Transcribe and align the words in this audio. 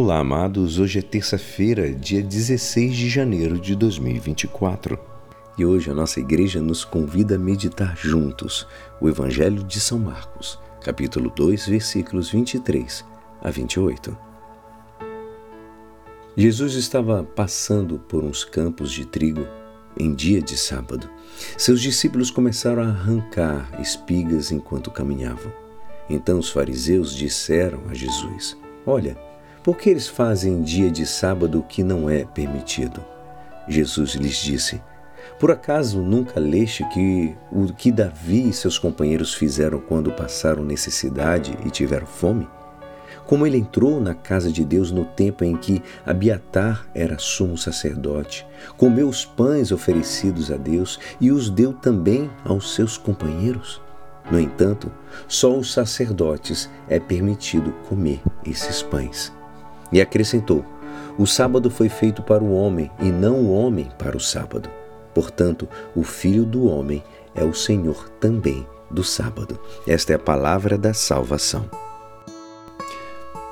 Olá, 0.00 0.20
amados. 0.20 0.78
Hoje 0.78 1.00
é 1.00 1.02
terça-feira, 1.02 1.92
dia 1.92 2.22
16 2.22 2.94
de 2.94 3.08
janeiro 3.08 3.58
de 3.58 3.74
2024. 3.74 4.96
E 5.58 5.66
hoje 5.66 5.90
a 5.90 5.92
nossa 5.92 6.20
igreja 6.20 6.62
nos 6.62 6.84
convida 6.84 7.34
a 7.34 7.38
meditar 7.38 7.96
juntos 7.96 8.64
o 9.00 9.08
Evangelho 9.08 9.64
de 9.64 9.80
São 9.80 9.98
Marcos, 9.98 10.56
capítulo 10.84 11.32
2, 11.34 11.66
versículos 11.66 12.30
23 12.30 13.04
a 13.42 13.50
28. 13.50 14.16
Jesus 16.36 16.74
estava 16.74 17.24
passando 17.24 17.98
por 17.98 18.22
uns 18.22 18.44
campos 18.44 18.92
de 18.92 19.04
trigo 19.04 19.48
em 19.98 20.14
dia 20.14 20.40
de 20.40 20.56
sábado. 20.56 21.10
Seus 21.56 21.82
discípulos 21.82 22.30
começaram 22.30 22.84
a 22.84 22.86
arrancar 22.86 23.68
espigas 23.80 24.52
enquanto 24.52 24.92
caminhavam. 24.92 25.52
Então 26.08 26.38
os 26.38 26.50
fariseus 26.50 27.12
disseram 27.16 27.80
a 27.90 27.94
Jesus: 27.94 28.56
Olha, 28.86 29.27
por 29.68 29.76
que 29.76 29.90
eles 29.90 30.08
fazem 30.08 30.62
dia 30.62 30.90
de 30.90 31.04
sábado 31.04 31.58
o 31.58 31.62
que 31.62 31.82
não 31.82 32.08
é 32.08 32.24
permitido? 32.24 33.04
Jesus 33.68 34.14
lhes 34.14 34.38
disse: 34.38 34.80
Por 35.38 35.50
acaso 35.50 36.00
nunca 36.00 36.40
leste 36.40 36.88
que 36.88 37.36
o 37.52 37.70
que 37.74 37.92
Davi 37.92 38.48
e 38.48 38.52
seus 38.54 38.78
companheiros 38.78 39.34
fizeram 39.34 39.78
quando 39.78 40.10
passaram 40.10 40.64
necessidade 40.64 41.54
e 41.66 41.70
tiveram 41.70 42.06
fome? 42.06 42.48
Como 43.26 43.46
ele 43.46 43.58
entrou 43.58 44.00
na 44.00 44.14
casa 44.14 44.50
de 44.50 44.64
Deus 44.64 44.90
no 44.90 45.04
tempo 45.04 45.44
em 45.44 45.54
que 45.54 45.82
Abiatar 46.06 46.88
era 46.94 47.18
sumo 47.18 47.58
sacerdote, 47.58 48.46
comeu 48.74 49.06
os 49.06 49.26
pães 49.26 49.70
oferecidos 49.70 50.50
a 50.50 50.56
Deus 50.56 50.98
e 51.20 51.30
os 51.30 51.50
deu 51.50 51.74
também 51.74 52.30
aos 52.42 52.74
seus 52.74 52.96
companheiros? 52.96 53.82
No 54.30 54.40
entanto, 54.40 54.90
só 55.26 55.54
os 55.54 55.74
sacerdotes 55.74 56.70
é 56.88 56.98
permitido 56.98 57.70
comer 57.86 58.22
esses 58.46 58.82
pães. 58.82 59.36
E 59.92 60.00
acrescentou: 60.00 60.64
O 61.18 61.26
sábado 61.26 61.70
foi 61.70 61.88
feito 61.88 62.22
para 62.22 62.42
o 62.42 62.52
homem 62.52 62.90
e 63.00 63.10
não 63.10 63.36
o 63.36 63.52
homem 63.52 63.88
para 63.98 64.16
o 64.16 64.20
sábado. 64.20 64.70
Portanto, 65.14 65.68
o 65.96 66.02
filho 66.02 66.44
do 66.44 66.66
homem 66.66 67.02
é 67.34 67.44
o 67.44 67.54
Senhor 67.54 68.08
também 68.20 68.66
do 68.90 69.04
sábado. 69.04 69.58
Esta 69.86 70.12
é 70.12 70.16
a 70.16 70.18
palavra 70.18 70.78
da 70.78 70.94
salvação. 70.94 71.68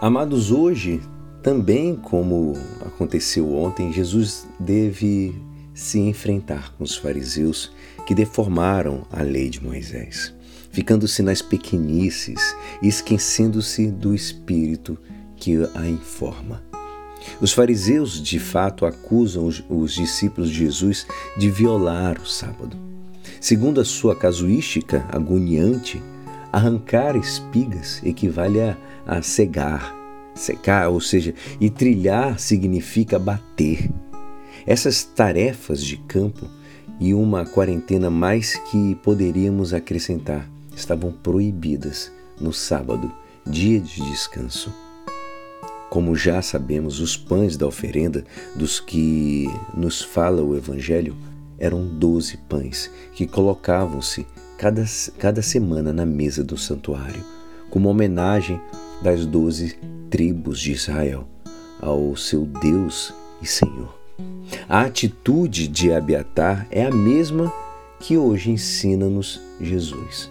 Amados, 0.00 0.50
hoje, 0.50 1.00
também 1.42 1.96
como 1.96 2.54
aconteceu 2.84 3.54
ontem, 3.54 3.92
Jesus 3.92 4.46
deve 4.58 5.34
se 5.74 5.98
enfrentar 5.98 6.72
com 6.74 6.84
os 6.84 6.96
fariseus 6.96 7.72
que 8.06 8.14
deformaram 8.14 9.02
a 9.10 9.22
lei 9.22 9.48
de 9.48 9.62
Moisés, 9.62 10.34
ficando-se 10.70 11.22
nas 11.22 11.42
pequenices 11.42 12.54
esquecendo-se 12.82 13.90
do 13.90 14.14
Espírito 14.14 14.98
que 15.36 15.56
a 15.74 15.86
informa. 15.88 16.62
Os 17.40 17.52
fariseus, 17.52 18.22
de 18.22 18.38
fato, 18.38 18.84
acusam 18.86 19.46
os, 19.46 19.64
os, 19.68 19.94
discípulos 19.94 20.50
de 20.50 20.56
Jesus 20.56 21.06
de 21.36 21.50
violar 21.50 22.18
o 22.20 22.26
sábado. 22.26 22.76
Segundo 23.40 23.80
a 23.80 23.84
sua 23.84 24.14
casuística 24.14 25.06
agoniante, 25.10 26.02
arrancar 26.52 27.16
espigas 27.16 28.00
equivale 28.04 28.60
a, 28.60 28.76
a 29.06 29.22
cegar, 29.22 29.94
secar, 30.34 30.88
ou 30.88 31.00
seja, 31.00 31.34
e 31.60 31.70
trilhar 31.70 32.38
significa 32.38 33.18
bater. 33.18 33.90
Essas 34.66 35.04
tarefas 35.04 35.82
de 35.82 35.96
campo 35.96 36.48
e 37.00 37.12
uma 37.12 37.44
quarentena 37.44 38.08
mais 38.10 38.54
que 38.70 38.94
poderíamos 38.96 39.74
acrescentar 39.74 40.48
estavam 40.74 41.12
proibidas 41.12 42.10
no 42.40 42.52
sábado, 42.52 43.10
dia 43.46 43.80
de 43.80 44.00
descanso. 44.10 44.83
Como 45.94 46.16
já 46.16 46.42
sabemos, 46.42 46.98
os 46.98 47.16
pães 47.16 47.56
da 47.56 47.68
oferenda 47.68 48.24
dos 48.56 48.80
que 48.80 49.48
nos 49.72 50.02
fala 50.02 50.42
o 50.42 50.56
Evangelho 50.56 51.14
eram 51.56 51.86
doze 51.86 52.36
pães 52.48 52.90
que 53.12 53.28
colocavam-se 53.28 54.26
cada, 54.58 54.84
cada 55.20 55.40
semana 55.40 55.92
na 55.92 56.04
mesa 56.04 56.42
do 56.42 56.58
santuário, 56.58 57.22
como 57.70 57.88
homenagem 57.88 58.60
das 59.04 59.24
doze 59.24 59.78
tribos 60.10 60.58
de 60.58 60.72
Israel 60.72 61.28
ao 61.80 62.16
seu 62.16 62.44
Deus 62.44 63.14
e 63.40 63.46
Senhor. 63.46 63.96
A 64.68 64.80
atitude 64.80 65.68
de 65.68 65.92
Abiatar 65.92 66.66
é 66.72 66.84
a 66.84 66.90
mesma 66.90 67.52
que 68.00 68.18
hoje 68.18 68.50
ensina-nos 68.50 69.40
Jesus. 69.60 70.28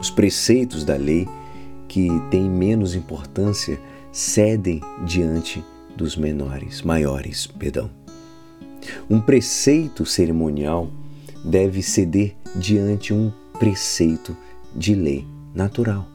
Os 0.00 0.08
preceitos 0.08 0.84
da 0.84 0.96
lei, 0.96 1.28
que 1.86 2.08
têm 2.30 2.48
menos 2.48 2.94
importância, 2.94 3.78
cedem 4.12 4.80
diante 5.06 5.64
dos 5.96 6.16
menores, 6.16 6.82
maiores, 6.82 7.46
perdão. 7.46 7.90
Um 9.08 9.20
preceito 9.20 10.04
cerimonial 10.04 10.90
deve 11.44 11.82
ceder 11.82 12.36
diante 12.54 13.14
um 13.14 13.32
preceito 13.58 14.36
de 14.74 14.94
lei 14.94 15.26
natural. 15.54 16.06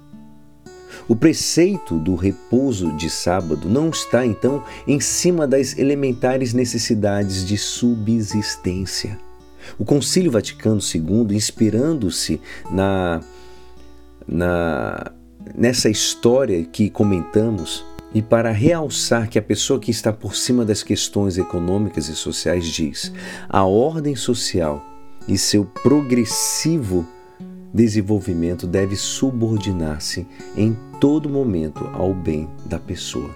O 1.08 1.16
preceito 1.16 1.98
do 1.98 2.16
repouso 2.16 2.92
de 2.98 3.10
sábado 3.10 3.70
não 3.70 3.90
está, 3.90 4.26
então, 4.26 4.64
em 4.86 5.00
cima 5.00 5.48
das 5.48 5.78
elementares 5.78 6.54
necessidades 6.54 7.46
de 7.46 7.58
subsistência. 7.58 9.18
O 9.78 9.86
Concílio 9.86 10.32
Vaticano 10.32 10.80
II, 10.82 11.36
inspirando-se 11.36 12.42
na, 12.70 13.22
na 14.28 15.12
nessa 15.56 15.90
história 15.90 16.64
que 16.64 16.90
comentamos 16.90 17.86
e 18.14 18.22
para 18.22 18.52
realçar 18.52 19.30
que 19.30 19.38
a 19.38 19.42
pessoa 19.42 19.80
que 19.80 19.92
está 19.92 20.12
por 20.12 20.36
cima 20.36 20.66
das 20.66 20.82
questões 20.82 21.38
econômicas 21.38 22.08
e 22.08 22.16
sociais 22.16 22.66
diz: 22.66 23.12
a 23.50 23.64
ordem 23.66 24.16
social 24.16 24.84
e 25.28 25.38
seu 25.38 25.66
progressivo 25.66 27.06
desenvolvimento 27.74 28.66
deve 28.66 28.96
subordinar-se 28.96 30.26
em 30.56 30.76
todo 31.00 31.30
momento 31.30 31.88
ao 31.94 32.14
bem 32.14 32.50
da 32.66 32.80
pessoa. 32.80 33.30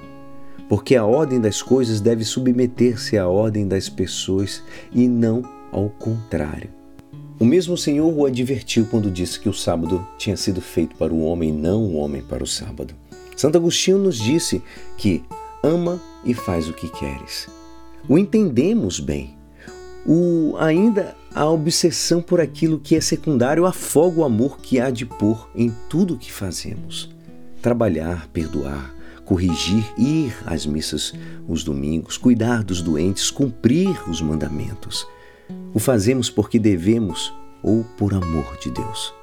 Porque 0.68 0.96
a 0.96 1.06
ordem 1.06 1.40
das 1.40 1.62
coisas 1.62 2.00
deve 2.00 2.24
submeter-se 2.24 3.18
à 3.18 3.28
ordem 3.28 3.68
das 3.68 3.90
pessoas 3.90 4.64
e 4.92 5.08
não 5.08 5.44
ao 5.72 5.90
contrário. 5.90 6.81
O 7.42 7.44
mesmo 7.44 7.76
Senhor 7.76 8.16
o 8.16 8.28
advertiu 8.28 8.86
quando 8.86 9.10
disse 9.10 9.40
que 9.40 9.50
o 9.50 9.54
sábado 9.54 10.08
tinha 10.16 10.38
sido 10.38 10.62
feito 10.62 10.96
para 10.96 11.12
o 11.12 11.24
homem 11.24 11.52
não 11.52 11.84
o 11.86 11.96
homem 11.96 12.22
para 12.22 12.44
o 12.44 12.48
sábado. 12.48 12.94
Santo 13.36 13.58
Agostinho 13.58 13.98
nos 13.98 14.20
disse 14.20 14.62
que 14.96 15.24
ama 15.64 16.00
e 16.24 16.36
faz 16.36 16.70
o 16.70 16.74
que 16.74 16.88
queres. 16.88 17.48
O 18.08 18.16
entendemos 18.16 19.00
bem. 19.00 19.36
O 20.06 20.56
ainda 20.60 21.16
a 21.34 21.50
obsessão 21.50 22.22
por 22.22 22.40
aquilo 22.40 22.78
que 22.78 22.96
é 22.96 23.02
secundário 23.02 23.66
afoga 23.66 24.20
o 24.20 24.24
amor 24.24 24.60
que 24.60 24.80
há 24.80 24.92
de 24.92 25.08
pôr 25.08 25.50
em 25.56 25.74
tudo 25.90 26.14
o 26.14 26.20
que 26.20 26.32
fazemos. 26.32 27.10
Trabalhar, 27.60 28.28
perdoar, 28.28 28.94
corrigir, 29.26 29.84
ir 29.98 30.32
às 30.46 30.68
missas 30.68 31.12
os 31.48 31.64
domingos, 31.64 32.18
cuidar 32.18 32.64
dos 32.64 32.84
doentes, 32.84 33.32
cumprir 33.32 34.08
os 34.08 34.22
mandamentos. 34.22 35.08
O 35.74 35.80
fazemos 35.80 36.30
porque 36.30 36.60
devemos 36.60 37.34
ou 37.64 37.84
por 37.98 38.14
amor 38.14 38.58
de 38.62 38.72
Deus. 38.72 39.14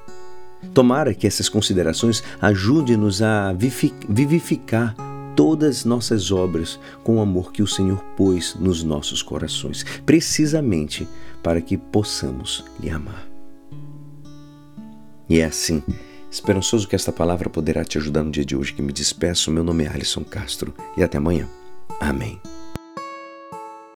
Tomara 0.75 1.15
que 1.15 1.27
essas 1.27 1.49
considerações 1.49 2.23
ajudem-nos 2.41 3.23
a 3.23 3.53
vivificar 3.53 4.95
todas 5.37 5.85
nossas 5.85 6.33
obras 6.33 6.81
com 7.05 7.19
o 7.19 7.21
amor 7.21 7.53
que 7.53 7.63
o 7.63 7.67
Senhor 7.67 8.03
pôs 8.17 8.57
nos 8.57 8.83
nossos 8.83 9.23
corações, 9.23 9.85
precisamente 10.05 11.07
para 11.43 11.61
que 11.61 11.77
possamos 11.77 12.65
lhe 12.81 12.91
amar. 12.91 13.29
E 15.29 15.39
é 15.39 15.45
assim, 15.45 15.83
esperançoso 16.31 16.89
que 16.89 16.97
esta 16.97 17.13
palavra 17.13 17.49
poderá 17.49 17.85
te 17.85 17.99
ajudar 17.99 18.25
no 18.25 18.33
dia 18.33 18.45
de 18.45 18.57
hoje 18.57 18.73
que 18.73 18.83
me 18.83 18.93
despeço. 18.93 19.51
Meu 19.51 19.63
nome 19.63 19.85
é 19.85 19.89
Alisson 19.89 20.25
Castro 20.25 20.75
e 20.97 21.05
até 21.05 21.19
amanhã. 21.19 21.49
Amém. 22.01 22.41